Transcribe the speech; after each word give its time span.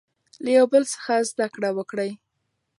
له 0.43 0.49
یو 0.57 0.65
بل 0.73 0.83
څخه 0.93 1.13
زده 1.31 1.47
کړه 1.53 1.69
وکړئ. 1.77 2.11